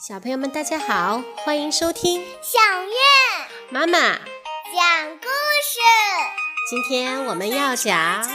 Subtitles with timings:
[0.00, 2.94] 小朋友们，大家好，欢迎收听小月
[3.70, 4.18] 妈妈讲
[5.20, 5.28] 故
[5.62, 5.78] 事。
[6.70, 8.30] 今天我们要讲跳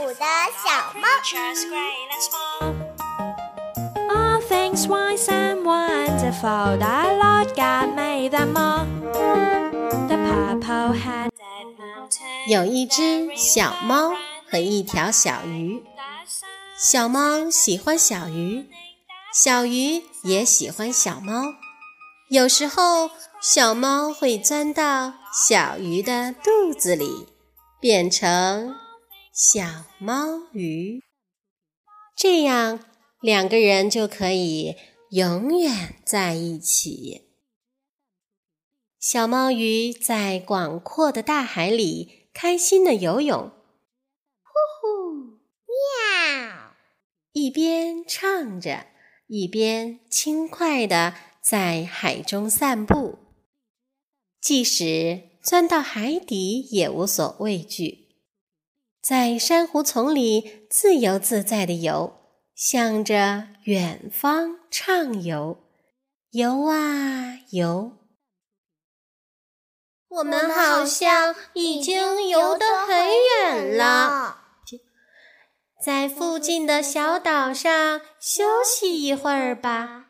[0.00, 0.24] 舞的
[0.64, 1.08] 小猫
[4.48, 8.86] things wise and wonderful, the Lord God made them all.
[10.06, 11.30] The purple-headed
[11.78, 14.12] mountain 有一只小猫
[14.50, 15.82] 和一条小鱼。
[16.76, 18.68] 小猫喜欢小鱼，
[19.32, 21.54] 小鱼也喜欢小猫。
[22.28, 27.28] 有时候，小猫会钻到小鱼的肚子里，
[27.80, 28.74] 变成
[29.32, 31.00] 小猫鱼，
[32.16, 32.80] 这样
[33.20, 34.74] 两个人就可以
[35.10, 37.30] 永远在一起。
[38.98, 43.52] 小猫鱼在广阔的大海里开心的游泳，
[45.66, 46.74] 喵，
[47.44, 48.86] 一边唱着，
[49.26, 53.18] 一边轻快地在海中散步。
[54.40, 58.16] 即使钻到海底，也无所畏惧，
[59.02, 62.14] 在珊瑚丛里自由自在地游，
[62.54, 65.58] 向着远方畅游，
[66.30, 67.92] 游啊游。
[70.08, 72.96] 我我们好像已经游得很
[73.42, 74.43] 远了。
[75.84, 80.06] 在附近的小岛上休息一会儿吧。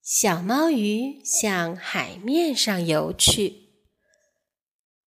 [0.00, 3.74] 小猫鱼向海面上游去。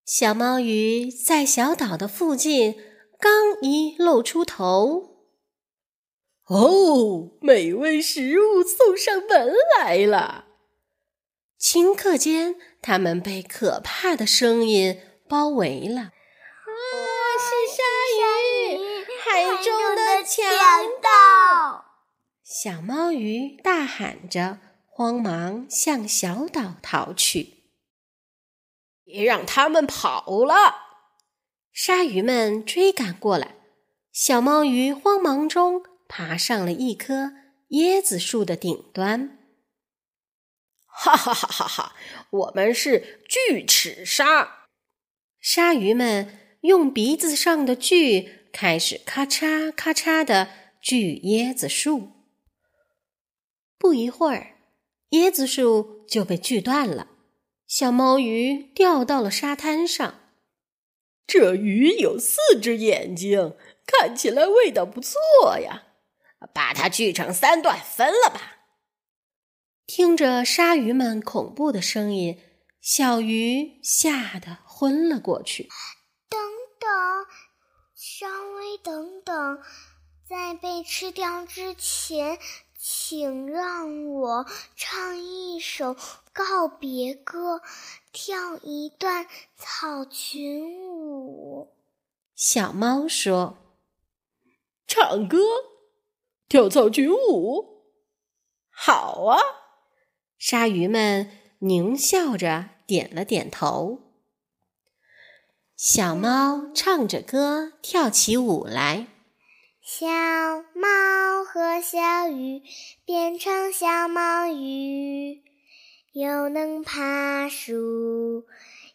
[0.04, 2.76] 小猫鱼在小岛的附近
[3.18, 5.16] 刚一露出头，
[6.46, 10.44] 哦，美味食物送上门来了！
[11.60, 16.12] 顷刻间，它们被可怕的声音包围了。
[19.38, 20.44] 海中的强
[21.00, 21.84] 盗！
[22.42, 27.54] 小猫鱼大喊着，慌忙向小岛逃去。
[29.04, 30.74] 别让他们跑了！
[31.72, 33.54] 鲨鱼们追赶过来，
[34.12, 37.30] 小猫鱼慌忙中爬上了一棵
[37.68, 39.38] 椰子树的顶端。
[40.84, 41.94] 哈哈哈哈哈！
[42.30, 44.66] 我们是锯齿鲨。
[45.40, 50.48] 鲨鱼们用鼻子上的锯开始咔嚓咔嚓的
[50.80, 52.12] 锯椰子树。
[53.78, 54.56] 不一会儿，
[55.10, 57.08] 椰子树就被锯断了，
[57.66, 60.20] 小猫鱼掉到了沙滩上。
[61.26, 63.54] 这鱼有四只眼睛，
[63.86, 65.18] 看起来味道不错
[65.60, 65.84] 呀！
[66.54, 68.56] 把它锯成三段分了吧。
[69.86, 72.38] 听着鲨鱼们恐怖的声音，
[72.80, 75.68] 小鱼吓得昏了过去。
[78.18, 79.62] 等等，稍微等等，
[80.26, 82.38] 在被吃掉之前，
[82.76, 85.94] 请让我唱一首
[86.32, 87.62] 告别歌，
[88.12, 91.72] 跳一段草裙舞。
[92.34, 93.58] 小猫说
[94.88, 95.38] ：“唱歌，
[96.48, 97.84] 跳草裙舞，
[98.70, 99.40] 好啊！”
[100.38, 101.30] 鲨鱼们
[101.60, 104.07] 狞笑着点了点头。
[105.80, 109.06] 小猫唱着歌，跳起舞来。
[109.80, 110.08] 小
[110.74, 112.64] 猫和小鱼
[113.04, 115.40] 变成小毛鱼，
[116.12, 118.44] 又能爬树，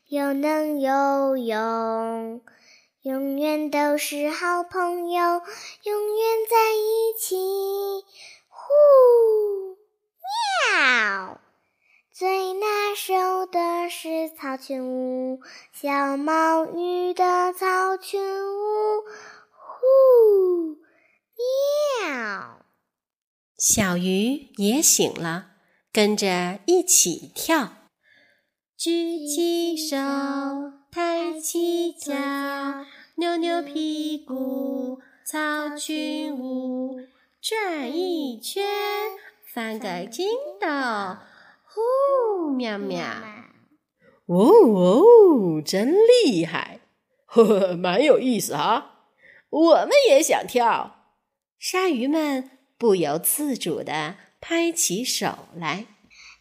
[0.09, 2.41] 又能游泳，
[3.03, 5.21] 永远都是好朋友，
[5.83, 7.37] 永远在一起。
[8.49, 9.77] 呼，
[10.75, 11.39] 喵！
[12.15, 15.39] 最拿手的是草裙舞，
[15.71, 19.01] 小毛鱼的草裙舞。
[19.49, 20.77] 呼，
[22.05, 22.63] 喵！
[23.57, 25.53] 小鱼也醒了，
[25.91, 27.69] 跟着一起跳。
[28.77, 29.97] 举起手，
[30.91, 32.13] 抬起脚，
[33.15, 36.95] 扭扭屁股，草裙舞，
[37.41, 38.63] 转一圈，
[39.51, 40.27] 翻个筋
[40.61, 40.67] 斗。
[41.73, 43.03] 呼，喵喵！
[44.27, 45.91] 哦哦，真
[46.23, 46.81] 厉害！
[47.25, 49.07] 呵呵，蛮有意思哈。
[49.49, 50.97] 我们也想跳。
[51.57, 55.87] 鲨鱼们不由自主的拍起手来。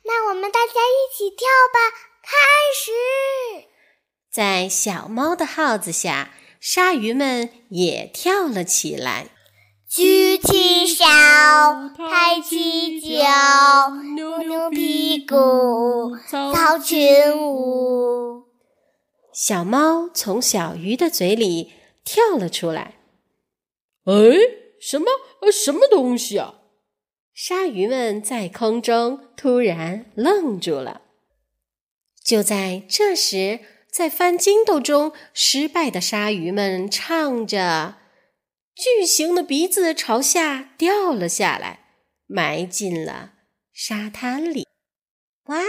[0.05, 1.79] 那我们大家一起跳吧，
[2.23, 2.37] 开
[2.75, 3.69] 始！
[4.31, 9.29] 在小猫的号子下，鲨鱼们也跳了起来。
[9.95, 11.05] 举起手，
[11.99, 18.45] 抬起脚，扭扭屁股，草裙舞。
[19.35, 21.75] 小猫从小鱼的嘴里
[22.07, 22.95] 跳了出来。
[24.05, 24.15] 哎，
[24.81, 25.05] 什么？
[25.43, 26.55] 呃，什么东西啊？
[27.35, 31.03] 鲨鱼们在空中突然愣住了。
[32.25, 33.61] 就在这时，
[33.91, 37.97] 在翻筋斗中失败的鲨鱼们唱着，
[38.75, 41.87] 巨型的鼻子朝下掉了下来，
[42.27, 43.33] 埋进了
[43.73, 44.67] 沙滩里。
[45.45, 45.61] 哇！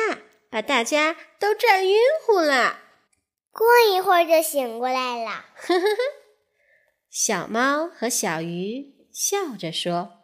[0.49, 2.79] 把大家都震晕乎了。
[3.51, 5.45] 过一会儿就醒过来了。
[5.55, 5.97] 呵呵呵。
[7.09, 10.19] 小猫和小鱼笑着说：“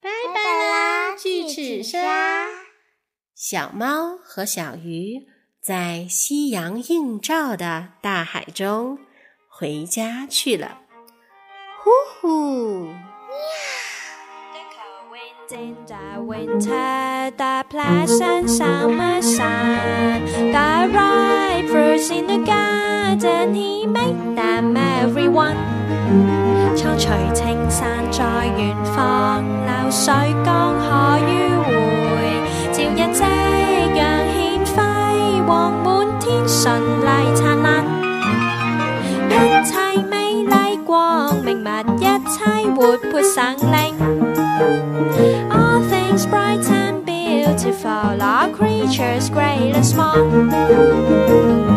[0.00, 2.48] 拜拜啦，巨齿鲨！”
[3.36, 5.26] 小猫和小鱼。
[5.60, 8.98] 在夕阳映照的大海中，
[9.48, 10.81] 回家去了。
[11.83, 11.91] 呼
[12.21, 12.87] 呼！
[26.75, 28.23] 秋翠青山在
[28.57, 30.13] 远方，流水
[30.45, 31.10] 江河
[42.81, 43.95] 活泼生灵。
[45.49, 51.70] All things bright and beautiful, all creatures great and small.